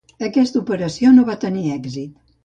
Aquesta 0.27 0.57
operació 0.61 1.11
no 1.17 1.25
va 1.27 1.35
tenir 1.43 1.67
èxit. 1.75 2.17